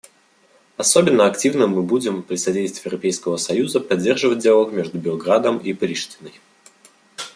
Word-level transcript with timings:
Особенно 0.77 1.27
активно 1.27 1.67
мы 1.67 1.83
будем, 1.83 2.23
при 2.23 2.35
содействии 2.35 2.87
Европейского 2.87 3.37
союза, 3.37 3.79
поддерживать 3.79 4.39
диалог 4.39 4.71
между 4.71 4.97
Белградом 4.97 5.59
и 5.59 5.73
Приштиной. 5.73 6.33